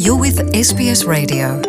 You're 0.00 0.16
with 0.18 0.38
SBS 0.56 1.04
Radio. 1.04 1.60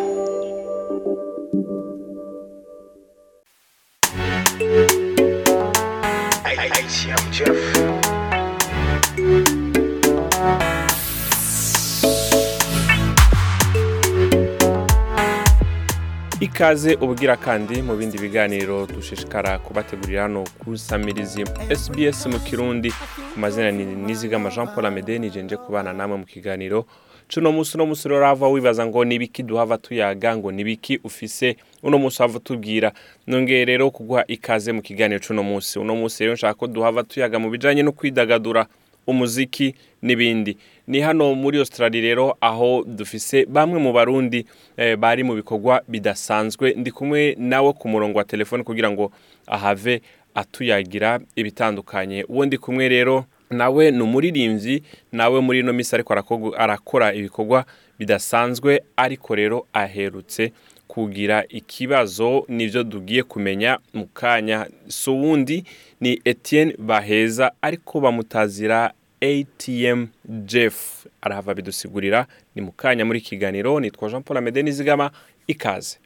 Ikaze 16.39 16.95
ubugira 16.95 17.35
kandi 17.37 17.81
mu 17.81 17.95
bindi 17.95 18.17
biganiro 18.17 18.87
dushishikara 18.87 19.59
kubategurira 19.59 20.21
hano 20.23 20.43
ku 20.63 20.77
samirizi 20.77 21.43
SBS 21.69 22.25
mu 22.31 22.39
kirundi 22.39 22.91
ku 23.33 23.39
mazina 23.39 23.71
ni 23.71 23.85
nizigama 23.85 24.49
Jean 24.49 24.67
Paul 24.67 24.85
Amede 24.85 25.19
nijenje 25.19 25.57
kubana 25.57 25.93
namwe 25.93 26.17
mu 26.17 26.25
kiganiro 26.25 26.85
cuno 27.33 27.51
musi 27.51 27.77
uno 27.77 27.85
musi 27.85 28.09
rero 28.09 28.25
hava 28.25 28.47
wibaza 28.47 28.85
ngo 28.85 29.05
nibiki 29.05 29.43
duhava 29.43 29.77
tuyaga 29.77 30.37
ngo 30.37 30.51
nibiki 30.51 30.99
ufise? 31.03 31.55
Uno 31.83 31.97
musi 31.97 32.21
hava 32.21 32.39
tubwira 32.39 32.91
nongeye 33.27 33.65
rero 33.65 33.91
kuguha 33.91 34.23
ikaze 34.27 34.71
mu 34.71 34.81
kiganiro 34.81 35.19
cuno 35.27 35.43
musi 35.43 35.79
uno 35.79 35.95
musi 35.95 36.23
rero 36.23 36.33
nshaka 36.33 36.53
ko 36.53 36.67
duhava 36.67 37.03
tuyaga 37.03 37.39
mu 37.39 37.49
bijanye 37.49 37.83
no 37.83 37.91
kwidagadura 37.91 38.65
umuziki 39.07 39.75
n'ibindi. 40.01 40.57
Ni 40.87 40.99
hano 40.99 41.35
muri 41.35 41.57
Australia 41.59 42.01
rero 42.01 42.37
aho 42.41 42.83
dufise 42.87 43.45
bamwe 43.45 43.79
mu 43.79 43.93
barundi 43.93 44.45
eh, 44.77 44.95
bari 44.97 45.23
mu 45.23 45.35
bikorwa 45.35 45.81
bidasanzwe. 45.87 46.73
Ndi 46.77 46.91
kumwe 46.91 47.35
nawe 47.39 47.73
ku 47.73 47.87
murongo 47.89 48.17
wa 48.17 48.23
telefone 48.23 48.63
kugira 48.63 48.91
ngo 48.91 49.11
ahave 49.47 50.01
atuyagira 50.35 51.19
ibitandukanye. 51.35 52.23
Uwo 52.29 52.45
ndi 52.45 52.57
kumwe 52.57 52.89
rero 52.89 53.25
nawe 53.51 53.91
ni 53.91 54.01
umuririmbyi 54.01 54.83
nawe 55.11 55.39
muri 55.41 55.59
ino 55.59 55.73
minsi 55.73 55.95
ariko 55.95 56.13
arakora 56.57 57.13
ibikorwa 57.13 57.65
bidasanzwe 57.99 58.81
ariko 58.97 59.35
rero 59.35 59.65
aherutse 59.73 60.51
kugira 60.87 61.43
ikibazo 61.49 62.45
nivyo 62.47 62.83
tugiye 62.83 63.23
kumenya 63.23 63.79
mu 63.93 64.07
kanya. 64.13 64.67
So 64.87 65.15
wundi 65.15 65.63
ni 66.01 66.21
Etienne 66.25 66.75
Baheza 66.79 67.51
ariko 67.61 67.99
bamutazira 67.99 68.91
ATM 69.21 70.07
Jeff. 70.45 71.05
Arahava 71.21 71.53
bidusigurira 71.53 72.27
ni 72.55 72.61
mu 72.61 72.71
kanya 72.71 73.05
muri 73.05 73.21
kiganiro 73.21 73.79
nitwa 73.79 74.09
Jean 74.09 74.23
Paul 74.23 74.37
Amede 74.37 74.63
Nizigama 74.63 75.11
ikaze 75.47 75.97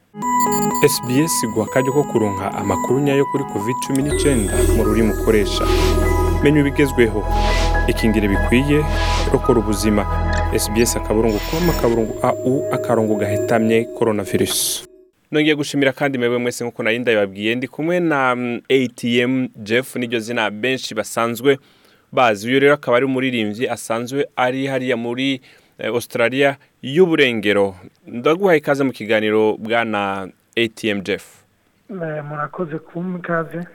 SBS 0.88 1.46
guha 1.54 1.66
akaryo 1.66 1.92
ko 1.92 2.04
kuronka 2.04 2.52
amakuru 2.54 3.00
nyayo 3.00 3.24
kuri 3.32 3.44
covid-19 3.44 4.76
mu 4.76 4.84
rurimi 4.84 5.12
ukoresha. 5.12 5.64
Menya 6.42 6.60
ibigezweho. 6.60 7.24
Ikingire 7.88 8.28
bikwiye 8.28 8.84
rokora 9.32 9.58
ubuzima. 9.60 10.02
SBS 10.58 10.96
akaburungu 10.96 11.38
com 11.50 11.70
akaburungu 11.70 12.18
au 12.22 12.64
akarongo 12.72 13.14
gahetamye 13.16 13.84
coronavirus. 13.98 14.86
Nongeye 15.32 15.54
gushimira 15.56 15.92
kandi 15.92 16.18
mwebwe 16.18 16.38
mwese 16.38 16.64
nk'uko 16.64 16.82
nari 16.82 16.98
ndabibabwiye 16.98 17.54
ndi 17.54 17.68
kumwe 17.68 18.00
na 18.00 18.34
mm, 18.36 18.60
ATM 18.70 19.48
Jeff 19.56 19.96
niryo 19.96 20.20
zina 20.20 20.50
benshi 20.50 20.94
basanzwe 20.94 21.58
bazi 22.12 22.48
uyu 22.48 22.60
rero 22.60 22.74
akaba 22.74 22.96
ari 22.96 23.06
umuririmbyi 23.06 23.68
asanzwe 23.68 24.26
ari 24.36 24.66
hariya 24.66 24.96
muri 24.96 25.40
eh, 25.78 25.88
Australia 25.94 26.56
y'uburengero. 26.82 27.74
Ndaguhaye 28.06 28.58
ikaze 28.58 28.84
mu 28.84 28.92
kiganiro 28.92 29.56
bwana 29.56 30.28
ATM 30.56 31.00
Jeff. 31.02 31.24
Eh, 31.90 32.24
murakoze 32.24 32.78
kumpa 32.78 33.18
ikaze 33.18 33.66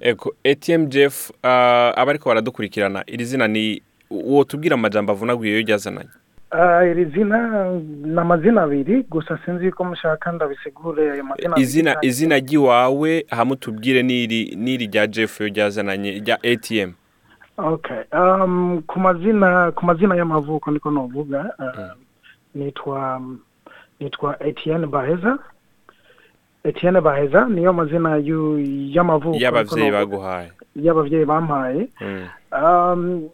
Ego, 0.00 0.34
ATM 0.44 0.88
Jeff 0.88 1.30
uh, 1.30 1.98
abariko 1.98 2.28
baradukurikirana. 2.28 3.04
Iri 3.06 3.24
zina 3.24 3.48
ni 3.48 3.82
uwo 4.10 4.44
tubwira 4.44 4.74
amajambo 4.74 5.12
avunaguye 5.12 5.52
yo 5.52 5.60
ryazananye 5.60 6.10
Ah, 6.50 6.84
iri 6.84 7.04
zina 7.04 7.70
ni 8.04 8.18
amazina 8.20 8.62
abiri 8.62 9.02
gusa 9.10 9.38
sinzi 9.44 9.70
ko 9.72 9.84
mushaka 9.84 10.32
ndabisigure 10.32 11.12
ayo 11.12 11.24
mazina 11.24 11.58
izina 11.58 11.96
izina 12.02 12.38
ry'iwawe 12.38 13.26
hamwe 13.30 13.56
tubwire 13.56 14.02
n'iri 14.02 14.86
rya 14.86 15.06
Jeff 15.06 15.40
yo 15.40 15.48
ryazananye 15.48 16.10
rya 16.22 16.38
okay 17.58 18.02
um, 18.12 18.82
ku 18.86 19.00
mazina 19.00 19.72
ku 19.72 19.86
mazina 19.86 20.14
y'amavuko 20.16 20.70
niko 20.70 20.90
novuga 20.90 21.50
uh, 21.58 21.92
nitwa 22.54 23.20
nitwa 24.00 24.42
Etienne 24.42 24.86
Baheza. 24.86 25.38
Etienne 26.66 27.00
Baheza 27.00 27.46
niyo 27.48 27.72
mazina 27.72 28.18
y'amavuko 28.18 29.36
novuga. 29.86 29.98
baguhaye 29.98 30.50
y'abavyeyi 30.76 31.24
bampaye 31.24 31.88
Mm. 32.00 32.26
um, 32.52 33.28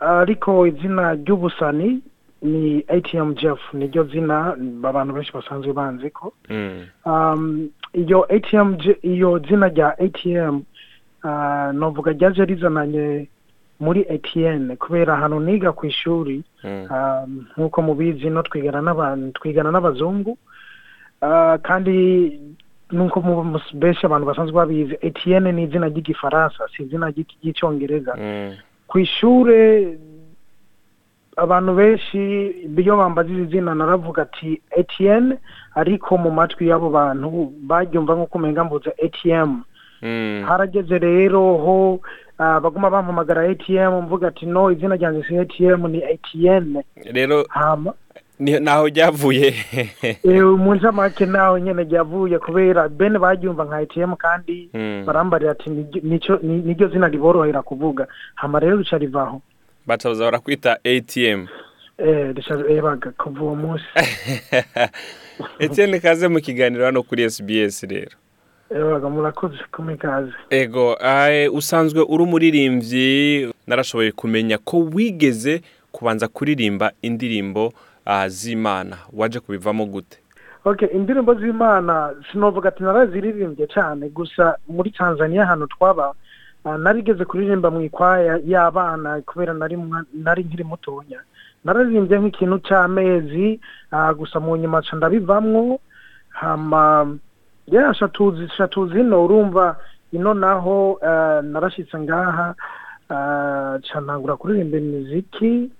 ariko 0.00 0.66
izina 0.66 1.14
ry'ubusani 1.14 2.02
ni 2.42 2.84
ATM 2.88 3.34
Jeff 3.34 3.60
niryo 3.72 4.04
zina 4.04 4.56
abantu 4.82 5.14
benshi 5.14 5.32
basanzwe 5.32 5.72
banzi 5.72 6.10
ko 6.10 6.32
Mm. 6.50 6.82
um, 7.06 7.70
iyo 7.94 8.26
ATM 8.28 8.76
iyo 9.02 9.38
zina 9.48 9.68
rya 9.68 9.94
ATM 9.98 10.62
uh, 11.24 11.72
novuga 11.72 12.12
ryaje 12.12 12.44
rizananye 12.44 13.28
muri 13.80 14.04
ATN 14.10 14.76
kubera 14.76 15.14
ahantu 15.14 15.40
niga 15.40 15.72
ku 15.72 15.86
ishuri 15.86 16.42
Mm. 16.64 16.86
um, 16.90 17.46
nk'uko 17.56 17.82
mubizi 17.82 18.30
no 18.30 18.42
twigana 18.42 18.80
n'abantu 18.82 19.32
twigana 19.40 19.70
n'abazungu 19.70 20.36
uh, 21.22 21.56
kandi 21.62 21.96
nuko 22.92 23.20
benshi 23.74 24.06
abantu 24.06 24.26
basanzwe 24.26 24.54
babizi 24.56 24.94
ATN 25.06 25.52
ni 25.54 25.62
izina 25.64 25.88
ry'igifaransa 25.88 26.68
si 26.76 26.82
izina 26.82 27.10
ry'icyongereza 27.10 28.12
Mm. 28.16 28.52
ku 28.88 28.98
ishure 28.98 29.98
abantu 31.36 31.74
benshi 31.74 32.18
iyo 32.82 32.96
bambaza 32.96 33.30
izi 33.32 33.44
zina 33.46 33.74
naravuga 33.74 34.22
ati 34.22 34.62
ATN 34.80 35.34
ariko 35.74 36.18
mu 36.18 36.30
matwi 36.30 36.68
y'abo 36.70 36.90
bantu 36.90 37.52
baryumva 37.66 38.14
nk'uko 38.14 38.38
mvuze 38.64 38.90
ATM 39.04 39.62
Mm. 40.02 40.44
harageze 40.46 40.98
rero 40.98 41.40
ho 41.56 42.00
ah, 42.38 42.60
baguma 42.60 42.90
bampamagara 42.90 43.42
ATM 43.50 44.04
mvuga 44.04 44.28
ati 44.28 44.46
no 44.46 44.70
izina 44.70 44.96
ryanjye 44.96 45.22
si 45.24 45.38
ATM 45.38 45.86
ni 45.88 46.04
ATN 46.04 46.82
rero 47.12 47.44
naho 48.38 48.88
ryavuye 48.88 49.54
eh, 50.02 50.42
mu 50.44 50.74
ncamake 50.74 51.26
naho 51.26 51.58
nyene 51.58 51.82
ryavuye 51.84 52.38
kubera 52.38 52.88
bene 52.88 53.18
baryumva 53.18 53.64
nka 53.64 53.76
ATM 53.76 54.16
kandi 54.16 54.68
Mm. 54.74 55.04
barambarira 55.06 55.50
ati 55.52 55.70
"Niryo- 55.70 56.88
zina 56.92 57.08
riborohera 57.08 57.62
kuvuga. 57.62 58.06
Hama 58.34 58.60
rero 58.60 58.76
rica 58.76 58.98
rivaho 58.98 59.40
baca 59.86 60.08
baza 60.08 60.24
barakwita 60.24 60.78
ATM 60.84 61.46
eh 61.98 62.34
rica 62.34 62.54
ebaga 62.68 63.10
kuva 63.18 63.40
uwo 63.42 63.54
munsi. 63.54 63.84
Etienne 65.58 66.00
kaze 66.00 66.28
mu 66.28 66.40
kiganiro 66.40 66.84
hano 66.84 67.02
kuri 67.02 67.30
SBS 67.30 67.82
rero. 67.82 68.16
Ebaga 68.70 69.08
murakoze 69.08 69.58
kumpa 69.72 69.92
ikaze 69.92 70.32
Ego, 70.50 70.96
usanzwe 71.52 72.02
uri 72.08 72.22
umuririmbyi 72.22 73.52
narashoboye 73.66 74.12
kumenya 74.12 74.58
ko 74.58 74.78
wigeze 74.80 75.62
kubanza 75.92 76.28
kuririmba 76.28 76.92
indirimbo 77.02 77.72
z'Imana 78.28 78.96
waje 79.12 79.40
kubivamo 79.40 79.86
gute? 79.86 80.18
Okay 80.64 80.88
indirimbo 80.88 81.34
z'imana 81.34 82.14
sinovuga 82.32 82.68
ati 82.68 82.82
naraziririmbye 82.82 83.66
cyane 83.66 84.08
gusa 84.08 84.56
muri 84.68 84.90
tanzania 84.90 85.42
ahantu 85.42 85.66
twaba 85.66 86.14
ah, 86.64 86.78
narigeze 86.78 87.24
kuririmba 87.24 87.70
mu 87.70 87.80
ikwaya 87.80 88.40
y'abana 88.44 89.20
kubera 89.26 89.52
nari 90.14 90.42
nkiri 90.44 90.64
mutonya. 90.64 91.20
Nararirimbye 91.64 92.18
nk'ikintu 92.18 92.58
cy'amezi 92.64 93.60
ah, 93.90 94.12
gusa 94.14 94.40
mu 94.40 94.56
nyuma 94.56 94.82
ndabivamwo 94.92 95.80
hama 96.28 97.16
ya 97.66 97.94
shatuzi 97.94 98.48
shatuzi 98.56 99.00
ino 99.00 99.24
urumva 99.24 99.76
ino 100.12 100.34
naho 100.34 100.98
ah, 101.02 101.42
narashitse 101.42 101.98
ngaha 101.98 102.46
ah, 102.48 102.54
ntangura 104.04 104.36
kuririmba 104.36 104.78
imiziki 104.78 105.70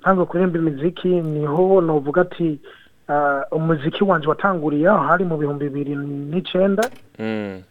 ntango 0.00 0.26
kuririmba 0.26 0.58
imiziki 0.58 1.08
ni 1.08 1.46
ho 1.46 1.80
novuga 1.80 2.20
ati 2.22 2.58
umuziki 3.50 4.04
wanje 4.04 4.28
watanguriye 4.28 4.88
aho 4.88 4.98
hari 5.06 5.24
mu 5.24 5.36
bihumbi 5.36 5.68
bibiri 5.68 5.96
n'icenda 5.96 6.90
mm. 7.18 7.62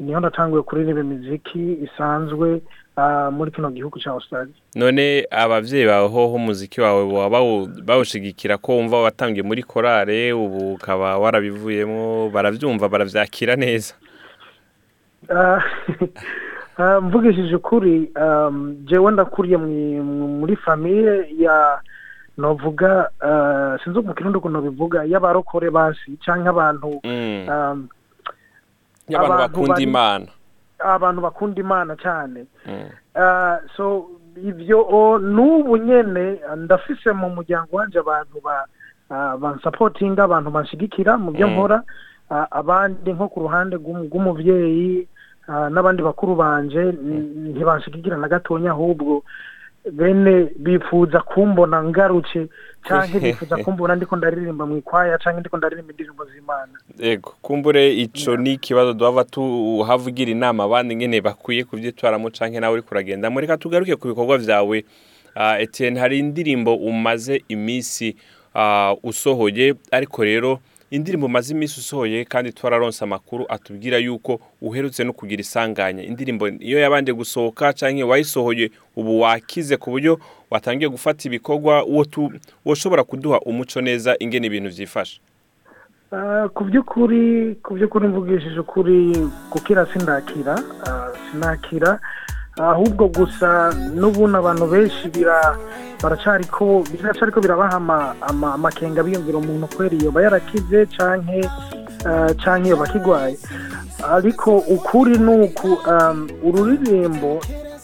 ni 0.00 0.14
ho 0.14 0.20
natanguye 0.20 0.62
kuririmba 0.62 1.00
imiziki 1.00 1.78
isanzwe 1.86 2.60
muri 3.32 3.50
kino 3.50 3.70
gihugu 3.70 3.98
ca 4.02 4.10
Australia 4.10 4.54
none 4.74 5.26
abavyeyi 5.30 5.86
bawe 5.86 6.08
hoho 6.08 6.34
umuziki 6.34 6.80
wawe 6.80 7.00
bawushigikira 7.84 8.58
ko 8.58 8.72
wumva 8.76 9.02
watangiye 9.02 9.42
muri 9.42 9.62
korale 9.62 10.32
ubu 10.32 10.74
ukaba 10.74 11.18
warabivuyemo 11.18 12.30
baravyumva 12.34 12.88
baravyakira 12.88 13.56
neza 13.56 13.94
mvugishije 17.02 17.56
ukuri 17.56 18.10
um, 18.20 18.76
jewe 18.84 19.12
ndakuriye 19.12 19.56
muri 19.56 20.56
famiye 20.56 21.26
ya 21.38 21.80
novuga 22.38 23.10
uh, 23.20 23.84
sinzi 23.84 24.00
mu 24.00 24.14
kirundi 24.14 24.38
ukuntu 24.38 24.60
bivuga 24.62 25.04
y'abarokore 25.04 25.70
basi 25.70 26.16
canke 26.24 26.48
abantu 26.48 27.00
Mm. 27.04 27.48
um, 27.48 27.88
abantu 29.14 29.38
bakunda 29.38 29.80
imana 29.82 30.26
abantu 30.78 31.20
bakunda 31.20 31.60
imana 31.60 31.96
cyane 31.96 32.46
Mm. 32.66 32.88
Ah, 33.14 33.58
so 33.76 34.06
ibyo 34.38 35.18
n'ubu 35.18 35.76
nyene 35.76 36.40
ndafise 36.56 37.12
mu 37.12 37.30
muryango 37.30 37.76
wanje 37.76 37.98
abantu 37.98 38.40
ba 38.44 38.64
ah, 39.10 39.36
bansapotinga 39.36 40.24
abantu 40.24 40.50
banshigikira 40.50 41.18
mu 41.18 41.30
byo 41.34 41.46
Mm. 41.48 41.52
nkora 41.54 41.82
ah, 42.30 42.46
abandi 42.50 43.12
nko 43.12 43.28
ku 43.28 43.40
ruhande 43.40 43.76
rw'umu- 43.76 44.06
rw'umuvyeyi 44.08 45.04
ah, 45.04 45.19
n'abandi 45.70 46.02
bakuru 46.02 46.34
banje 46.36 46.78
n- 46.80 47.50
ntibanshigikira 47.54 48.16
na 48.16 48.28
gatonya 48.28 48.70
ahubwo 48.70 49.22
bene 49.92 50.48
bifuza 50.56 51.20
kumbona 51.20 51.82
ngarutse 51.84 52.48
canke 52.82 53.18
bifuza 53.24 53.56
kumbona 53.56 53.96
ndiko 53.96 54.16
ndaririmba 54.16 54.66
mu 54.66 54.76
ikwaya 54.76 55.18
canke 55.18 55.40
ndiko 55.40 55.56
ndaririmba 55.56 55.90
indirimbo 55.92 56.24
z'imana. 56.24 56.72
Ego 57.00 57.34
kumbure 57.42 57.92
ico 57.96 58.36
ni 58.36 58.52
ikibazo 58.52 58.92
duhava 58.92 59.24
tuhavugira 59.24 60.30
inama 60.30 60.64
abandi 60.64 60.96
ngene 60.96 61.20
bakwiye 61.20 61.64
kuvyitwaramo 61.64 62.30
canke 62.30 62.60
nawe 62.60 62.72
uriko 62.74 62.88
uragendamo 62.92 63.40
reka 63.40 63.56
tugaruke 63.56 63.96
ku 63.96 64.08
bikorwa 64.08 64.38
vyawe. 64.38 64.84
Uh, 65.36 65.60
Etienne 65.62 66.00
hari 66.00 66.18
indirimbo 66.18 66.74
umaze 66.76 67.44
imisi 67.48 68.16
uh, 68.54 68.92
usohoye 69.02 69.74
ariko 69.90 70.24
rero 70.24 70.58
indirimbo 70.90 71.26
umaze 71.26 71.54
imisi 71.54 71.80
usohoye 71.80 72.24
kandi 72.24 72.52
twararonse 72.52 73.04
amakuru 73.04 73.44
atubwira 73.48 73.98
yuko 73.98 74.40
uherutse 74.62 75.04
no 75.04 75.12
kugira 75.12 75.40
isanganya. 75.40 76.02
Indirimbo 76.02 76.48
iyo 76.48 76.78
yabanje 76.80 77.12
gusohoka 77.12 77.72
canke 77.72 78.04
wayisohoye 78.04 78.70
ubu 78.96 79.20
wakize 79.20 79.76
ku 79.76 79.90
buryo 79.90 80.18
watangiye 80.50 80.88
gufata 80.90 81.28
ibikorwa 81.28 81.84
uwo 81.84 82.04
woshobora 82.64 83.04
kuduha 83.04 83.40
umuco 83.40 83.80
neza 83.80 84.16
ingene 84.18 84.46
ibintu 84.46 84.70
vyifashe 84.70 85.20
Ah, 86.12 86.48
ku 86.54 86.64
by'ukuri 86.64 87.54
ku 87.62 87.74
by'ukuri 87.74 88.08
mvugishije 88.08 88.58
ukuri 88.60 89.14
gukira 89.52 89.86
sindakira 89.86 90.58
ah, 90.86 91.08
sinakira. 91.30 92.00
Ahubwo 92.60 93.08
gusa 93.08 93.72
n'ubundi 93.94 94.36
abantu 94.36 94.64
benshi 94.72 95.08
bira 95.08 95.56
baracariko 96.02 96.84
biracariko 96.92 97.40
birabaha 97.40 97.76
ama- 97.76 98.14
ama- 98.20 98.54
amakenga 98.54 99.02
biyumvira 99.02 99.38
umuntu 99.38 99.66
kwera 99.76 99.94
iyo 99.96 100.10
ba 100.12 100.22
yarakize 100.22 100.86
ah, 102.08 102.32
canke 102.42 102.66
iyo 102.68 102.76
bakigwaye 102.76 103.36
ariko 104.16 104.58
ukuri 104.68 105.18
ni 105.18 105.32
uku 105.44 105.68
um, 105.92 106.28
ururirimbo 106.44 107.40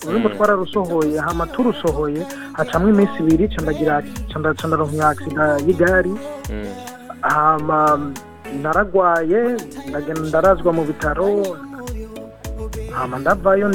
ururirimbo 0.07 0.29
Mm. 0.29 0.35
twararusohoye 0.37 1.19
hama 1.19 1.47
turusohoye 1.47 2.23
hacamwo 2.53 2.89
iminsi 2.89 3.17
ibiri 3.21 3.49
ca 3.49 3.63
ndagira 3.63 4.03
ca 4.33 4.39
nda- 4.39 4.55
ca 4.55 4.67
ndaronka 4.69 5.09
agisida 5.09 5.45
y'igari 5.67 6.15
mm. 6.51 6.67
naragwaye 8.63 9.57
ndarazwa 10.29 10.73
mu 10.73 10.85
bitaro 10.85 11.29
hama 12.97 13.19
ndavayo 13.19 13.69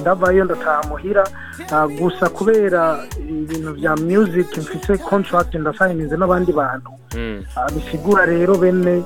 ndavayo 0.00 0.44
ndataha 0.44 0.82
muhira. 0.88 1.24
Ah, 1.72 1.86
gusa 1.88 2.28
kubera 2.28 3.04
ibintu 3.28 3.72
vya 3.72 3.96
music 3.96 4.56
mfise 4.58 4.98
contract 4.98 5.54
ndasayininze 5.54 6.16
n'abandi 6.16 6.52
bantu. 6.52 6.90
Mm. 7.16 7.44
Ah, 7.56 7.70
bisigura 7.72 8.26
rero 8.26 8.54
bene 8.58 9.02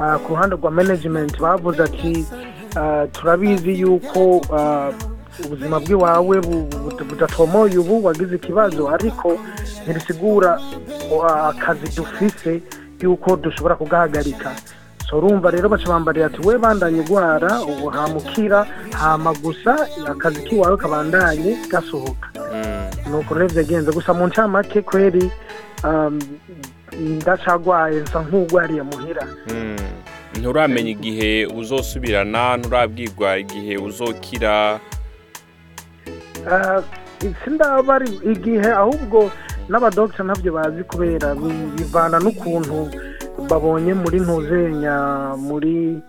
ah, 0.00 0.18
ku 0.18 0.34
ruhande 0.34 0.56
rwa 0.56 0.70
management 0.70 1.38
bavuze 1.40 1.82
ati 1.82 2.26
turabizi 3.12 3.80
yuko 3.80 4.40
ubuzima 5.44 5.80
bw'iwawe 5.80 6.40
bu- 6.40 6.68
bu- 6.72 7.04
budatomoye 7.08 7.78
ubu 7.78 8.04
wagize 8.04 8.36
ikibazo. 8.36 8.88
Ariko 8.88 9.38
ntibisigura 9.84 10.60
akazi 11.48 11.96
dufise 11.96 12.62
yuko 13.00 13.36
dushobora 13.36 13.74
kugahagarika. 13.76 14.50
Urumva 15.12 15.50
rero 15.50 15.68
baca 15.68 15.86
bambarira 15.88 16.26
ati 16.26 16.40
we 16.46 16.58
bandanye 16.58 17.00
urwara 17.00 17.60
ubu 17.62 17.86
hamukira 17.88 18.66
hama 18.92 19.32
gusa 19.34 19.86
akazi 20.06 20.40
k'iwawe 20.42 20.76
kabandanye 20.76 21.56
gasohoka 21.70 22.28
Mm. 22.54 23.10
nuko 23.10 23.34
rero 23.34 23.48
byagenze 23.48 23.92
gusa 23.92 24.14
mu 24.14 24.26
ncamake 24.26 24.82
kweri 24.82 25.30
um, 25.84 26.18
ndacagwaye 26.98 28.00
nsa 28.00 28.20
nk'ugwariye 28.22 28.82
muhira 28.82 29.24
Mm. 29.52 29.76
nturamenya 30.38 30.90
igihe 30.90 31.46
uzosubirana 31.46 32.56
nturabwirwa 32.56 33.38
igihe 33.38 33.76
uzokira 33.78 34.80
Ah, 36.50 36.82
sindaba 37.44 37.94
ari 37.94 38.10
igihe 38.32 38.70
ahubwo 38.72 39.30
n'abadogita 39.68 40.22
ntabyo 40.22 40.52
bazi 40.52 40.82
kubera 40.84 41.34
bi- 41.34 41.70
bivana 41.76 42.18
n'ukuntu 42.22 42.86
babonye 43.50 43.94
muri 43.94 44.18
ntuzenya 44.20 44.96
muri 45.38 46.00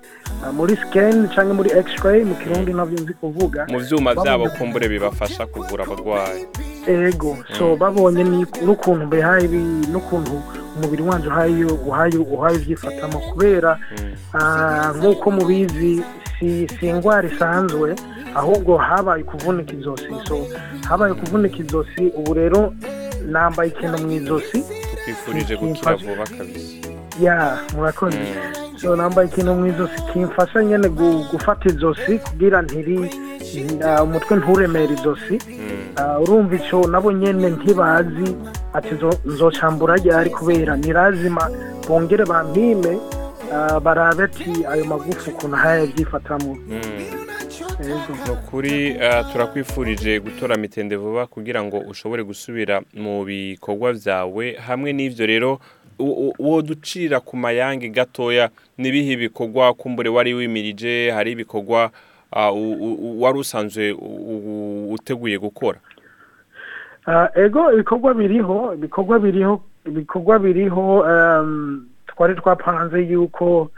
ah, 0.44 0.52
muri 0.52 0.76
scan 0.76 1.28
cyangwa 1.34 1.54
muri 1.60 1.70
x-ray 1.76 2.24
mu 2.24 2.36
kirundi 2.36 2.72
ntabyo 2.74 2.98
nzi 3.04 3.14
kuvuga. 3.20 3.66
Mu 3.70 3.80
vyabo 4.14 4.46
Babonye- 4.46 4.58
kumbure 4.58 4.86
bibafasha 4.90 5.46
kuvura 5.46 5.84
abagwayi 5.84 6.46
ego. 6.88 7.38
So 7.58 7.76
babonye 7.76 8.24
ni- 8.24 8.46
n'ukuntu 8.66 9.06
bihaye 9.12 9.48
bi- 9.48 9.88
n'ukuntu 9.92 10.40
umubiri 10.78 11.04
wanje 11.04 11.28
uhaye 11.28 11.64
uhaye 11.66 12.18
uhaye 12.18 12.56
ivyifatamo 12.58 13.20
kubera 13.32 13.78
Mm. 13.78 14.14
Ah, 14.34 14.94
nk'uko 14.96 15.32
mubizi 15.32 16.04
si 16.40 16.68
indwara 16.82 17.28
isanzwe 17.28 17.96
ahubwo 18.36 18.78
habaye 18.78 19.24
kuvunika 19.24 19.74
izosi. 19.74 20.08
So 20.28 20.46
habaye 20.90 21.14
kuvunika 21.14 21.58
izosi 21.58 22.04
ubu 22.16 22.34
rero 22.34 22.74
nambaye 23.26 23.70
ikintu 23.70 23.98
mu 24.06 24.12
izosi. 24.12 24.64
Tukwifurije 24.92 25.56
gukira 25.58 25.96
vuba 25.96 26.24
kabisa 26.38 26.87
ya 27.22 27.58
murakoze 27.76 28.18
so 28.82 28.96
nambaye 28.96 29.28
ikintu 29.28 29.54
mu 29.56 29.68
izosi 29.68 30.02
kimfasha 30.14 30.64
nyene 30.64 30.88
gu- 30.90 31.24
gufata 31.32 31.70
izosi 31.70 32.20
kugira 32.20 32.62
ntiri 32.62 33.10
ah, 33.86 34.04
umutwe 34.04 34.38
nturemere 34.38 34.94
izosi 34.94 35.38
Mm. 35.68 35.84
Ah, 35.96 36.20
urumva 36.20 36.56
ico 36.56 36.88
nabo 36.88 37.12
nyene 37.12 37.50
ntibazi 37.50 38.36
ati 38.74 38.96
zo- 38.96 39.20
nzocambura 39.26 39.96
ryari 39.96 40.30
kubera 40.30 40.78
nirazima 40.78 41.50
bongere 41.88 42.26
bampime 42.26 42.98
ah, 43.54 43.80
barabe 43.80 44.24
ati 44.24 44.66
ayo 44.72 44.86
magufa 44.86 45.32
ukuntu 45.32 45.56
ahaye 45.56 45.86
vyifatamo 45.86 46.56
Mm. 46.56 46.82
Yego. 47.82 48.14
ni 48.26 48.32
ukuri 48.34 48.96
turakwifurije 49.32 50.20
gutora 50.20 50.58
mitende 50.58 50.96
vuba 50.96 51.28
kugira 51.28 51.64
ngo 51.64 51.78
ushobore 51.80 52.24
gusubira 52.24 52.82
mu 52.94 53.24
bikorwa 53.26 53.94
vyawe 53.94 54.46
hamwe 54.68 54.94
n'ivyo 54.94 55.26
rero 55.26 55.60
u- 56.00 56.30
u- 56.30 56.34
woducira 56.40 57.20
ku 57.20 57.38
mayange 57.38 57.90
gatoya 57.90 58.50
nibihe 58.78 59.12
ibikorwa 59.14 59.74
kumbure 59.74 60.10
wari 60.10 60.34
wimirije 60.34 61.12
hari 61.12 61.32
ibikorwa 61.32 61.92
wari 63.20 63.38
usanzwe 63.40 63.92
uteguye 64.92 65.38
gukora? 65.38 65.80
Ego 67.36 67.72
ibikorwa 67.74 68.14
biriho 68.14 68.74
ibikorwa 68.74 69.20
biriho 69.20 69.62
ibikorwa 69.86 70.40
biriho 70.40 71.06
twari 72.08 72.36
twapanze 72.36 73.02
yuko 73.08 73.72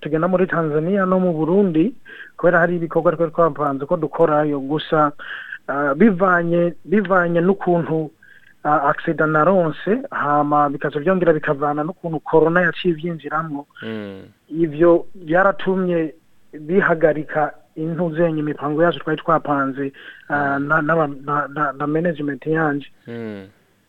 tugenda 0.00 0.28
muri 0.28 0.46
tanzania 0.46 1.04
no 1.06 1.20
mu 1.20 1.32
burundi 1.32 1.94
kubera 2.36 2.58
hari 2.58 2.76
ibikorwa 2.76 3.12
twari 3.16 3.32
twapanze 3.32 3.84
ko 3.86 3.96
dukorayo. 3.96 4.60
Gusa 4.60 5.12
ah, 5.68 5.94
bivanye 5.94 6.72
bivanye 6.84 7.40
n'ukuntu 7.40 8.10
accident 8.66 9.30
naronse 9.32 10.02
hama 10.10 10.68
bikaza 10.70 11.00
byongera 11.00 11.32
bikavana 11.32 11.84
n'ukuntu 11.84 12.20
corona 12.20 12.60
yaciye 12.60 12.94
ivyinjiramwo 12.94 13.66
Mm. 13.82 14.22
ivyo 14.48 15.06
byaratumye 15.14 16.14
bihagarika 16.60 17.52
intuzenye 17.76 18.40
imipango 18.40 18.82
yacu 18.82 18.98
twari 19.00 19.20
twapanze 19.20 19.92
ah, 20.28 20.58
na, 20.58 20.82
na, 20.82 20.94
na, 21.06 21.48
na, 21.48 21.72
na 21.72 21.86
management 21.86 22.46
yanje 22.46 22.88
Mm. 23.06 23.46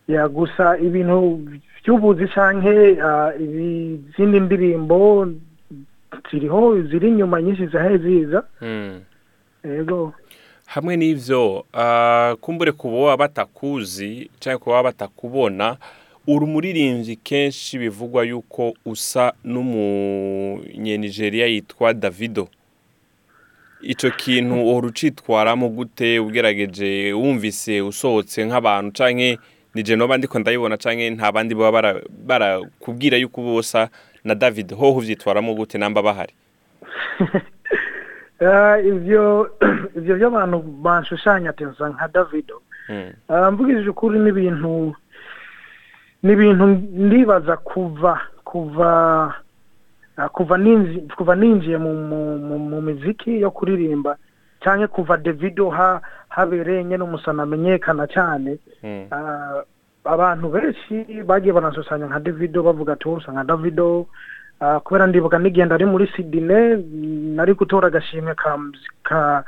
ya 0.08 0.28
gusa 0.28 0.78
ibintu 0.78 1.40
by'ubuzi 1.84 2.28
canke 2.28 3.02
ah, 3.02 3.32
izindi 3.40 4.40
ndirimbo 4.40 5.28
ziriho 6.32 6.82
ziri 6.82 7.08
inyuma 7.10 7.42
nyinshi 7.42 7.66
zahaye 7.68 7.98
ziza 7.98 8.44
Mm. 8.62 9.00
Hamwe 10.68 10.98
n'ivyo 10.98 11.66
ah, 11.74 12.36
kumbure 12.42 12.72
ku 12.72 12.90
boba 12.92 13.18
batakuzi 13.18 14.30
canke 14.40 14.60
ku 14.64 14.70
baba 14.70 14.84
batakubona 14.92 15.78
uri 16.28 16.44
umuririmbyi 16.46 17.16
kenshi 17.24 17.80
bivugwa 17.80 18.24
yuko 18.28 18.74
usa 18.86 19.34
n'umunyenigeriya 19.44 21.48
yitwa 21.48 21.94
davido. 21.94 22.48
Ico 23.82 24.12
kintu 24.12 24.56
uhora 24.56 24.88
ucitwaramo 24.88 25.70
gute 25.70 26.20
ugerageje 26.20 27.14
wumvise 27.14 27.82
usohotse 27.82 28.46
nk'abantu 28.46 28.92
canke 28.98 29.38
nije 29.76 29.96
noba 29.96 30.18
ndiko 30.18 30.40
ndabibona 30.40 30.78
canke 30.78 31.10
nta 31.10 31.32
bandi 31.32 31.56
baba 31.56 31.72
bara- 31.72 32.02
barakubwira 32.26 33.18
yuko 33.18 33.42
uba 33.42 33.54
usa 33.54 33.90
na 34.24 34.36
david 34.36 34.74
hoho 34.76 34.98
uvyitwaramo 34.98 35.54
gute 35.54 35.78
namba 35.78 36.02
bahari? 36.04 36.34
Ivyo 38.40 39.50
ivyo 39.98 40.16
by'abantu 40.16 40.58
banshushanya 40.84 41.50
ati 41.50 41.66
nsa 41.66 41.90
nka 41.90 42.08
davido 42.08 42.62
Mm. 42.90 43.12
Ah, 43.28 43.52
mvugishije 43.52 43.90
ukuri 43.90 44.20
n'ibintu 44.20 44.96
n'ibintu 46.24 46.66
ndibaza 47.06 47.58
kuva 47.58 48.22
kuva 48.44 48.90
ah, 50.18 50.30
kuva 50.30 51.36
ninjiye 51.36 51.78
mu 51.78 52.82
miziki 52.82 53.42
yo 53.42 53.52
kuririmba 53.52 54.16
cyangwa 54.64 54.88
kuva 54.88 55.18
davido 55.18 55.70
ha 55.70 56.02
habereye 56.30 56.84
nyine 56.84 57.04
umusana 57.04 57.44
amenyekana 57.44 58.08
cyane 58.08 58.58
Mm. 58.84 59.08
Ah, 59.12 59.64
abantu 60.06 60.50
benshi 60.50 61.24
bagiye 61.28 61.54
banashushanya 61.54 62.06
nka 62.08 62.20
davido 62.20 62.64
bavuga 62.64 62.94
ati 62.94 63.08
wowe 63.08 63.18
usa 63.20 63.32
nka 63.32 63.44
davido 63.44 64.08
kubera 64.84 65.08
ndibuka 65.08 65.40
nigenda 65.40 65.76
ari 65.76 65.86
muri 65.86 66.08
sidine 66.16 66.78
nari 67.36 67.54
gutora 67.54 67.88
agashimwe 67.88 68.36
ka 68.36 68.58
ka 69.04 69.46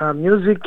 ah, 0.00 0.12
music 0.14 0.62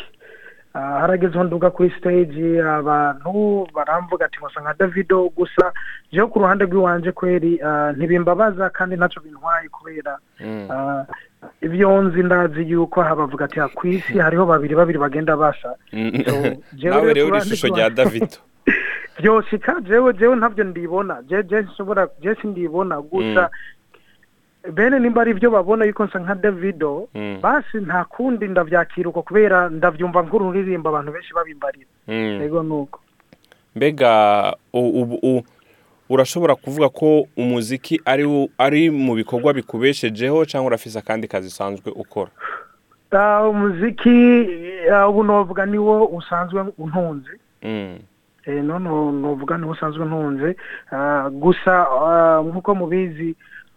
Ah, 0.74 1.00
haragezeho 1.01 1.44
nduga 1.44 1.70
kuri 1.70 1.89
stage 1.98 2.62
abantu 2.62 3.65
baramvuga 3.74 4.25
ati 4.25 4.38
musa 4.39 4.62
nka 4.62 4.74
davido 4.79 5.29
gusa 5.34 5.74
jewe 6.12 6.27
ku 6.29 6.39
ruhande 6.39 6.65
rw'iwanje 6.70 7.12
kweri 7.12 7.58
ah, 7.62 7.91
ntibimbabaza 7.98 8.70
kandi 8.70 8.96
ntacyo 8.96 9.22
bintwaye 9.22 9.70
kubera 9.70 10.18
Mm. 10.39 10.68
Ah, 10.72 11.03
ibyo 11.62 12.01
nzi 12.01 12.24
ndazi 12.24 12.70
yuko 12.72 13.01
aha 13.01 13.15
bavuga 13.15 13.46
ati 13.46 13.60
"Ah, 13.60 13.68
ku 13.68 13.88
isi 13.88 14.18
hariho 14.22 14.46
babiri 14.46 14.75
babiri 14.75 15.00
bagenda 15.01 15.34
basa 15.38 15.74
Mm. 15.94 16.22
Nawe 16.86 17.13
rero 17.13 17.27
uri 17.27 17.38
ishusho 17.38 17.68
rya 17.74 17.89
davido 17.89 18.38
byoshika 19.20 19.82
jewe 19.82 20.14
jewe 20.14 20.36
ntabyo 20.36 20.64
ndibona 20.64 21.24
je 21.28 21.44
je 21.44 21.62
nshobora 21.62 22.08
je 22.22 22.36
sindibona 22.36 23.02
gusa 23.02 23.50
bene 24.74 25.00
nimba 25.00 25.22
ari 25.22 25.32
ibyo 25.32 25.52
babona 25.52 25.86
yuko 25.86 26.06
nsa 26.06 26.20
nka 26.20 26.36
davido. 26.36 27.08
Mm. 27.16 27.40
basi 27.42 27.78
nta 27.78 28.06
kundi 28.06 28.48
ndavyakira 28.48 29.10
uko 29.10 29.22
kubera 29.22 29.70
ndavyumva 29.70 30.22
nk'ururirimbo 30.22 30.90
abantu 30.90 31.12
benshi 31.12 31.34
babimbarira. 31.34 31.88
Mm. 32.08 32.42
ego 32.42 32.64
nuko. 32.64 33.00
Mbega 33.76 34.54
urashobora 36.10 36.56
kuvuga 36.56 36.90
ko 36.90 37.28
umuziki 37.38 38.02
ari 38.58 38.90
mu 38.92 39.16
bikorwa 39.16 39.54
bikubeshejeho 39.54 40.46
cyangwa 40.46 40.68
urafise 40.68 41.00
akandi 41.00 41.28
kazi 41.28 41.48
usanzwe 41.48 41.92
ukora? 41.96 42.32
Ah, 43.12 43.48
umuziki 43.48 44.48
ah, 44.94 45.08
ubu 45.10 45.24
novuga 45.24 45.66
niwo 45.66 46.06
usanzwe 46.06 46.66
untunze. 46.78 47.32
Mm. 48.50 48.58
Eh, 48.58 48.63
no 48.63 48.79
no 48.79 49.12
novuga 49.12 49.58
niwo 49.58 49.72
usanzwe 49.72 50.06
ntunze 50.06 50.56
Ah, 50.91 51.29
gusa 51.29 51.88
ah, 51.89 52.41
nk'uko 52.44 52.75
mubizi 52.75 53.36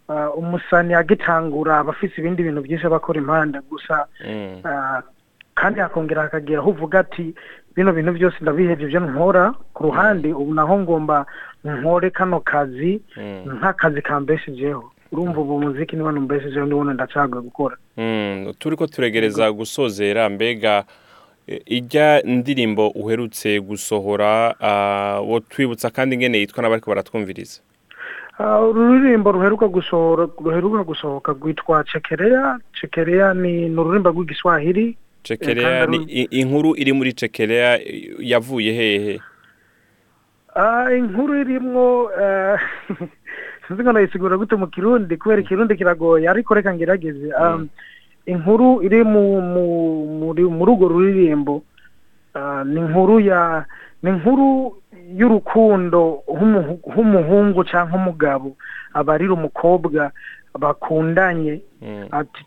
ah, 0.08 0.30
umusani 0.30 0.94
agitangura 0.94 1.78
aba 1.78 1.92
afise 1.92 2.14
ibindi 2.20 2.42
bintu 2.42 2.62
byinshi 2.62 2.86
aba 2.86 2.96
akora 2.96 3.20
impande 3.20 3.58
gusa 3.70 4.06
Mm. 4.26 4.62
Kandi 5.54 5.80
akongera 5.80 6.22
akagera 6.22 6.58
aho 6.60 6.70
uvuga 6.70 7.00
ati 7.00 7.34
bino 7.76 7.92
bintu 7.92 8.12
byose 8.12 8.36
ndabihebye 8.40 8.86
ibyo 8.86 9.00
nkora 9.00 9.52
ku 9.74 9.82
ruhande 9.84 10.32
ubu 10.32 10.54
naho 10.54 10.78
ngomba 10.78 11.26
nkore 11.64 12.10
kano 12.10 12.40
kazi 12.40 13.02
Mm. 13.16 13.60
nk'akazi 13.60 14.02
kambeshejeho 14.02 14.90
urumva 15.12 15.40
ubu 15.40 15.60
muziki 15.60 15.96
niba 15.96 16.12
numbeshejeho 16.12 16.66
nibuno 16.66 16.92
ndacaguye 16.96 17.42
gukora 17.44 17.76
Mm. 17.96 18.52
turi 18.58 18.76
ko 18.76 18.86
turegereza 18.86 19.52
gusozera 19.52 20.28
mbega 20.28 20.84
ijya 21.66 22.22
ndirimbo 22.24 22.88
uherutse 22.88 23.60
gusohora 23.60 24.54
ah, 24.60 25.20
wo 25.20 25.40
twibutsa 25.40 25.90
kandi 25.90 26.16
ngene 26.16 26.38
yitwa 26.38 26.62
n'abariko 26.62 26.90
baratwumviriza? 26.90 27.60
Ah, 28.38 28.60
ururirimbo 28.60 29.32
ruheruka 29.32 29.68
gusohora 29.68 30.28
ruheruka 30.44 30.84
gusohoka 30.84 31.32
rwitwa 31.32 31.84
cekereya. 31.84 32.58
Cekereya 32.80 33.34
ni 33.34 33.68
ni 33.68 33.76
ururimbo 33.80 34.10
rw'igiswahili. 34.10 34.96
Cekereya 35.22 35.86
ni 35.86 35.98
kandi 35.98 36.12
i- 36.12 36.28
inkuru 36.40 36.74
iri 36.76 36.92
muri 36.92 37.12
cekereya 37.12 37.78
yavuye 38.18 38.72
hehe 38.72 39.20
Ah, 40.54 40.92
inkuru 40.94 41.34
irimwo 41.40 42.10
eh, 42.20 42.58
sinzi 43.68 43.82
ngo 43.82 43.92
nayisigura 43.92 44.36
gute 44.36 44.56
mu 44.56 44.66
kirundi 44.66 45.16
kubera 45.16 45.40
ikirundi 45.40 45.76
kiragoye 45.76 46.28
ariko 46.28 46.54
reka 46.54 46.74
ngerageze 46.74 47.30
Um, 47.40 47.68
inkuru 48.26 48.82
iri 48.82 49.04
mu 49.04 49.40
mu 49.40 49.64
muri 50.50 50.70
urwo 50.72 50.88
ruririmbo 50.88 51.62
ah, 52.34 52.64
ni 52.64 52.80
inkuru 52.80 53.20
ya 53.20 53.64
ni 54.02 54.10
inkuru 54.10 54.76
y'urukundo 55.18 56.22
h'umuhungu 56.94 57.64
cyangwa 57.64 57.96
umugabo 57.96 58.56
abarira 58.94 59.32
umukobwa 59.34 60.10
bakundanye 60.58 61.60
Mm. 61.82 62.06
ati 62.10 62.44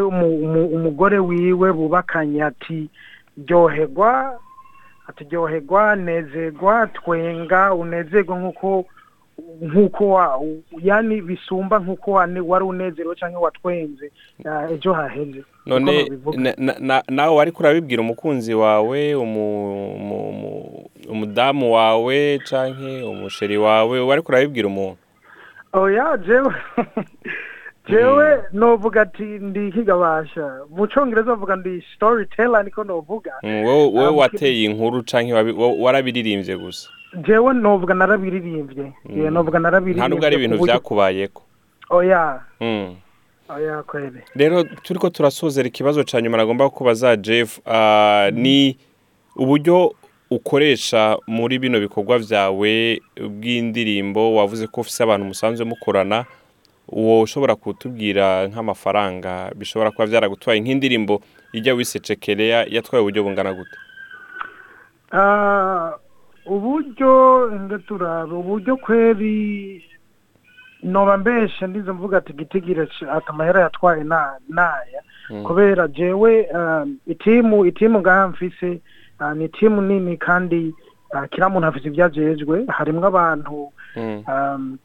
umu- 0.00 0.66
umugore 0.72 1.18
wiwe 1.18 1.72
bubakanye 1.72 2.40
ati 2.44 2.88
ryoherwa 3.36 4.40
ati 5.08 5.24
ryoherwa 5.24 5.96
nezerwa 5.96 6.86
twenga 6.86 7.74
unezerwa 7.74 8.38
nk'uko 8.38 8.84
nk'uko 9.62 10.08
wa 10.08 10.40
yani 10.82 11.22
bisumba 11.22 11.78
nk'uko 11.78 12.12
wari 12.12 12.64
unezerewe 12.64 13.16
cyangwa 13.16 13.40
watwenze 13.40 14.10
ah, 14.44 14.70
ejo 14.70 14.92
haheze. 14.92 15.44
None 15.66 15.92
Niko 15.92 16.04
babivuga. 16.10 16.38
na- 16.38 16.54
na- 16.58 16.76
na- 16.78 17.02
nawe 17.08 17.36
wariko 17.36 17.62
urabibwira 17.62 18.02
umukunzi 18.02 18.54
wawe 18.54 19.14
umu- 19.14 19.94
umu- 19.94 20.28
umu- 20.28 20.90
umudamu 21.08 21.72
wawe 21.74 22.38
canke 22.38 23.02
umusheri 23.02 23.56
wawe 23.58 24.00
wariko 24.00 24.32
urabibwira 24.32 24.68
umuntu? 24.68 24.96
Oya 25.72 26.18
jewe. 26.26 26.54
Jewe 27.88 28.42
novuga 28.52 29.00
ati 29.02 29.22
ndi 29.22 29.72
kigabasha. 29.72 30.60
Mu 30.70 30.88
congereza 30.88 31.30
bavuga 31.30 31.56
ndi 31.56 31.84
storyteller 31.96 32.64
niko 32.64 32.84
novuga. 32.84 33.32
Mm, 33.42 33.64
wowe 33.64 34.04
Ah, 34.04 34.10
wateye 34.10 34.64
inkuru 34.64 35.02
wo- 35.52 35.78
warabiririmbye 35.78 36.56
gusa? 36.56 36.90
Jewe 37.14 37.54
novuga 37.54 37.94
narabiririmbye. 37.94 38.92
Yeah, 39.08 39.32
novuga 39.32 39.58
narabiririmbye 39.58 40.06
nta 40.06 40.08
nubwo 40.08 40.26
ari 40.26 40.36
ibintu 40.36 40.64
vyakubayeko 40.64 41.42
oya. 41.90 42.40
Mm. 42.60 42.96
oya 43.48 43.82
kweli 43.82 44.20
rero 44.36 44.64
turiko 44.82 45.10
turasozera 45.10 45.68
ikibazo 45.68 46.04
ca 46.04 46.20
nyuma 46.20 46.36
nagomba 46.36 46.70
kubaza 46.70 47.16
jeff. 47.16 47.60
Ah, 47.66 48.30
ni 48.32 48.76
uburyo 49.36 49.94
ukoresha 50.30 51.16
muri 51.26 51.58
bino 51.58 51.80
bikorwa 51.80 52.18
vyawe 52.18 53.00
bw'indirimbo 53.16 54.34
wavuze 54.36 54.66
ko 54.66 54.80
ufise 54.80 55.02
abantu 55.02 55.26
musanzwe 55.26 55.64
mukorana 55.64 56.24
uwo 56.88 57.20
ushobora 57.22 57.56
kutubwira 57.56 58.48
nk'amafaranga 58.48 59.50
bishobora 59.56 59.90
kuba 59.90 60.06
vyaragutwaye 60.06 60.60
nk'indirimbo 60.60 61.20
ijya 61.52 61.74
wise 61.74 62.00
cekereya 62.00 62.66
yatwaye 62.68 63.00
uburyo 63.00 63.22
bungana 63.24 63.52
gute? 63.54 63.76
Ah, 65.12 65.96
uburyo 66.48 67.50
nga 67.60 67.78
turaba 67.78 68.34
uburyo 68.36 68.76
kweri 68.76 69.84
noba 70.82 71.16
mbeshe 71.18 71.66
ndize 71.66 71.92
mvuga 71.92 72.18
ati 72.18 72.32
gitigire 72.32 72.82
ati 72.82 73.26
amahera 73.26 73.60
yatwaye 73.60 74.04
na 74.04 74.32
naya. 74.48 75.02
Mm. 75.30 75.42
kubera 75.44 75.88
jewe 75.88 76.48
um, 76.54 76.96
itimu 77.06 77.66
itimu 77.66 78.00
ngaha 78.00 78.28
mfise 78.28 78.80
ah, 79.18 79.34
ni 79.34 79.44
itimu 79.44 79.80
nini 79.82 80.16
kandi 80.16 80.74
ah, 81.12 81.26
kila 81.26 81.48
muntu 81.48 81.66
afise 81.66 81.88
ibyo 81.88 82.04
ajejwe. 82.04 82.64
Harimwo 82.68 83.06
abantu 83.06 83.72
Mm. 83.96 84.22
um, 84.28 84.78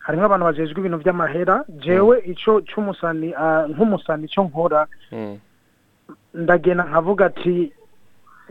harimwo 0.00 0.26
abantu 0.26 0.44
bajejwe 0.44 0.80
ibintu 0.80 0.98
vy'amahera. 0.98 1.64
Jewe 1.68 2.18
ico 2.26 2.60
c'umusani 2.62 3.34
ah, 3.36 3.66
nk'umusani 3.68 4.24
ico 4.26 4.42
nkora 4.44 4.86
ndagenda 6.34 6.84
nkavuga 6.84 7.26
ati 7.26 7.72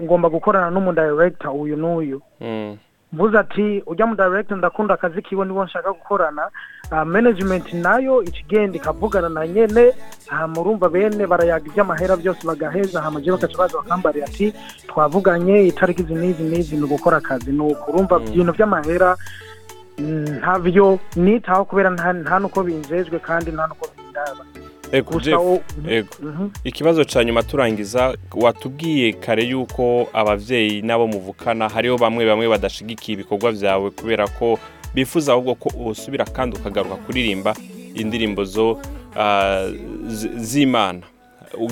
ngomba 0.02 0.30
gukorana 0.30 0.70
n'umudirector 0.72 1.52
uyu 1.56 1.76
n'uyu. 1.78 2.22
Mm. 2.42 2.78
mvuze 3.14 3.38
ati 3.40 3.84
ujya 3.86 4.06
mu 4.06 4.16
director 4.16 4.58
ndakunda 4.58 4.94
akazi 4.94 5.22
kiwe 5.22 5.46
nibo 5.46 5.64
nshaka 5.66 5.92
gukorana. 5.92 6.50
Uh, 6.92 7.04
management 7.04 7.74
na 7.74 7.98
yo 8.00 8.24
ikigenda 8.24 8.78
ikavugana 8.78 9.30
na 9.30 9.48
nyene 9.48 9.94
hama 10.28 10.62
urumva 10.62 10.90
bene 10.90 11.28
barayaga 11.28 11.66
iby'amahera 11.68 12.18
byose 12.18 12.48
bagaheza 12.48 13.02
hama 13.02 13.22
je 13.22 13.32
bakaca 13.32 13.58
baza 13.58 13.78
bakambarira 13.78 14.26
ati 14.26 14.54
twavuganye 14.88 15.68
itariki 15.68 16.02
izi 16.02 16.14
n'izi 16.16 16.44
n'izi 16.44 16.76
ni 16.78 16.84
ugukora 16.84 17.18
akazi. 17.18 17.52
Ni 17.52 17.62
uku 17.62 17.92
urumva 17.92 18.22
ibintu 18.34 18.54
by'amahera 18.54 19.16
mm, 19.98 20.26
ntavyo 20.42 21.00
nitaho 21.16 21.66
kubera 21.66 21.90
nta 21.90 22.40
nuko 22.40 22.64
binjejwe 22.64 23.20
kandi 23.20 23.52
nta 23.52 23.68
nuko 23.68 23.86
bindaba. 23.96 24.42
Jeff, 25.20 25.40
wo- 25.42 25.62
ego 25.90 26.10
Mhm. 26.22 26.50
ikibazo 26.64 27.04
ca 27.06 27.24
nyuma 27.24 27.44
turangiza 27.44 28.14
watubwiye 28.36 29.14
kare 29.14 29.44
yuko 29.44 30.08
abavyeyi 30.14 30.82
n'abo 30.82 31.08
muvukana 31.08 31.70
hariho 31.70 31.98
bamwe 31.98 32.26
bamwe 32.26 32.48
badashigikiye 32.50 33.14
ibikorwa 33.18 33.52
vyawe 33.52 33.90
kubera 33.90 34.28
ko 34.28 34.60
bifuza 34.96 35.34
ahubwo 35.34 35.56
ko 35.56 35.70
usubira 35.90 36.26
kandi 36.26 36.58
ukagaruka 36.58 36.96
kuririmba 36.96 37.56
indirimbo 37.96 38.44
zo 38.46 38.78
ah, 39.18 39.66
z'imana. 40.38 41.02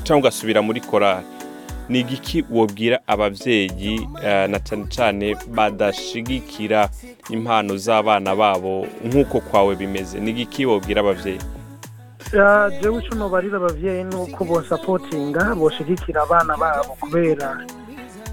Cyangwa 0.03 0.19
ugasubira 0.29 0.61
muri 0.61 0.81
korali. 0.81 1.25
Ni 1.89 1.99
igiki 1.99 2.43
wobwira 2.49 2.99
abavyeyi 3.07 4.07
ah, 4.25 4.47
na 4.47 4.59
cane 4.59 4.85
cane 4.95 5.35
badashigikira 5.53 6.89
impano 7.29 7.77
z'abana 7.77 8.35
babo 8.35 8.87
nk'uko 9.05 9.39
kwawe 9.41 9.75
bimeze? 9.75 10.19
Ni 10.19 10.29
igiki 10.31 10.65
wobwira 10.65 11.01
abavyeyi? 11.01 11.39
Jewe 12.81 13.03
ico 13.03 13.15
nobarira 13.15 13.57
abavyeyi 13.57 14.03
nuko 14.03 14.45
bosapotinga 14.45 15.55
boshigikira 15.55 16.21
abana 16.23 16.57
babo 16.57 16.93
kubera 17.01 17.49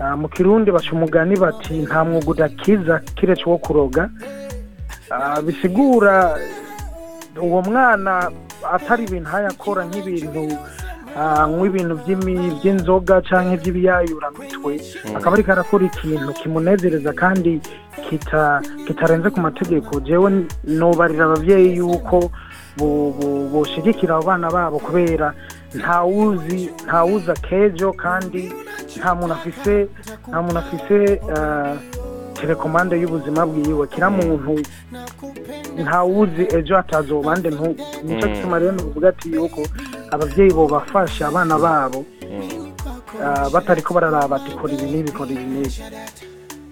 ah, 0.00 0.16
mu 0.16 0.28
kirundi 0.28 0.70
baca 0.70 0.90
umugani 0.92 1.36
bati 1.36 1.74
nta 1.86 2.04
mwuga 2.04 2.30
udakiza 2.30 3.00
kiretse 3.16 3.44
uwo 3.46 3.58
kuroga. 3.58 4.10
Ah, 5.10 5.42
bisigura 5.42 6.38
uwo 7.42 7.62
mwana 7.62 8.30
atari 8.72 9.04
ibintu 9.04 9.28
hayakora 9.30 9.84
nk'ibintu 9.84 10.42
anywa 11.18 11.66
ibintu 11.66 11.94
by'imi- 12.02 12.52
by'inzoga 12.62 13.14
cyangwa 13.28 13.54
iby'ibiyayuramitwe 13.58 14.72
akaba 15.16 15.34
ariko 15.36 15.50
arakora 15.52 15.84
ikintu 15.90 16.30
kimunezereza 16.38 17.10
kandi 17.12 17.60
kita- 18.08 18.62
kitarenze 18.86 19.28
ku 19.30 19.40
mategeko. 19.40 20.00
Jewe 20.00 20.28
nobarira 20.64 21.24
ababyeyi 21.26 21.76
yuko 21.76 22.30
boshigikira 23.52 24.14
abo 24.14 24.24
bana 24.30 24.50
babo 24.50 24.78
kubera 24.78 25.34
ntawuzi 25.74 26.70
ntawuzi 26.86 27.30
akejo 27.30 27.92
kandi 27.92 28.52
nta 28.98 29.10
muntu 29.14 29.34
afise 29.34 29.74
nta 30.28 30.38
muntu 30.42 30.58
afise 30.62 31.20
ah, 31.36 31.74
telekomande 32.38 32.94
y'ubuzima 33.00 33.42
bwiwe. 33.46 33.86
Kira 33.92 34.08
muntu 34.10 34.62
ntawuzi 35.82 36.42
ejo 36.56 36.76
hatazobande 36.76 37.50
ntu. 37.50 37.68
Nicyo 38.06 38.26
Mm. 38.28 38.34
gituma 38.34 38.58
rero 38.58 38.72
nuvuga 38.72 39.08
ati 39.08 39.32
yuko 39.34 39.60
abavyeyi 40.10 40.52
bobafasha 40.52 41.28
abana 41.28 41.58
babo 41.58 42.04
ah, 43.24 43.48
batariko 43.52 43.94
bararaba 43.94 44.36
ati 44.36 44.50
kora 44.58 44.72
ibi 44.74 44.86
n'ibi 44.92 45.10
kora 45.12 45.30
ibi 45.32 45.44
n'ibi. 45.44 45.82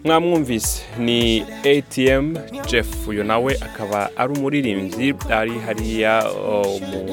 Mwamwumvise 0.06 0.82
ni 0.98 1.40
atm 1.40 2.36
jeff 2.70 3.08
uyu 3.08 3.24
nawe 3.24 3.54
akaba 3.60 4.10
ari 4.16 4.32
umuririmbyi 4.32 5.14
ari 5.30 5.58
hariya 5.58 6.24
mu- 6.80 7.10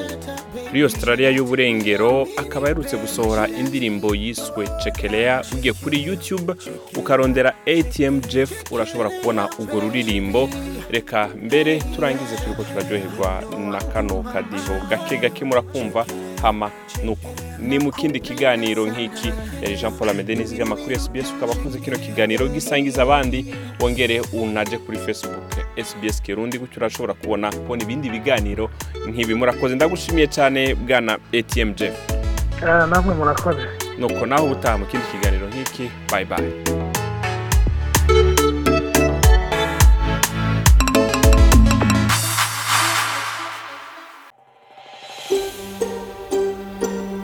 muri 0.68 0.82
australia 0.82 1.30
y'uburengero 1.30 2.28
akaba 2.36 2.66
aherutse 2.66 2.96
gusohora 2.96 3.48
indirimbo 3.48 4.14
yiswe 4.14 4.68
cekelea 4.84 5.42
ugiye 5.52 5.72
kuri 5.74 6.02
youtube 6.04 6.54
ukarondera 6.96 7.54
atm 7.66 8.20
jeff 8.20 8.72
urashobora 8.72 9.10
kubona 9.10 9.48
urwo 9.58 9.80
ruririmbo. 9.80 10.48
Reka 10.90 11.28
mbere 11.42 11.78
turangize 11.94 12.36
turiko 12.36 12.62
turaryoherwa 12.64 13.42
na 13.70 13.78
kano 13.84 14.22
kadiho. 14.22 14.74
Gake 14.90 15.16
gake 15.16 15.44
murakumva. 15.44 16.06
Hama 16.44 16.70
nuko 17.04 17.28
ni 17.58 17.78
mu 17.78 17.92
kindi 17.92 18.20
kiganiro 18.20 18.86
nk'iki. 18.86 19.32
Yari 19.62 19.76
jean 19.76 19.92
paul 19.92 20.10
amede 20.10 20.34
nizigama 20.34 20.76
kuri 20.76 20.98
sbs 20.98 21.32
ukaba 21.36 21.52
akunze 21.52 21.78
kino 21.78 21.96
kiganiro 21.96 22.48
gisangiza 22.48 23.02
abandi. 23.02 23.54
Wongere 23.80 24.20
unaje 24.32 24.78
kuri 24.78 24.98
facebook 24.98 25.52
sbs 25.84 26.22
kirundi 26.22 26.58
gutyo 26.58 26.76
urashobora 26.76 27.14
kubona 27.14 27.52
kubona 27.52 27.82
ibindi 27.82 28.10
biganiro 28.10 28.70
nk'ibi. 29.08 29.34
Murakoze. 29.34 29.74
Ndagushimiye 29.74 30.26
cyane 30.26 30.74
bwana 30.74 31.18
atm 31.32 31.74
jeff. 31.74 31.96
Ah, 32.66 32.86
namwe 32.86 33.14
murakoze. 33.14 33.64
Nuko 33.98 34.26
naho 34.26 34.44
ubutaha 34.44 34.78
mu 34.78 34.86
kindi 34.86 35.06
kiganiro 35.12 35.46
nk'iki. 35.48 35.90
Bye 36.12 36.24
bye 36.24 36.83